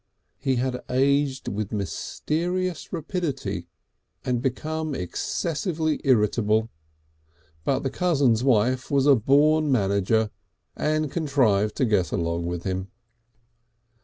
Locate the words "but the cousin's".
7.63-8.43